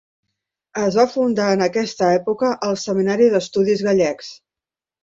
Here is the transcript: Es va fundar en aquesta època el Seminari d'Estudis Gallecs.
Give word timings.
Es 0.83 0.97
va 0.99 1.05
fundar 1.17 1.51
en 1.57 1.61
aquesta 1.67 2.09
època 2.15 2.51
el 2.71 2.81
Seminari 2.87 3.31
d'Estudis 3.37 3.89
Gallecs. 3.91 4.35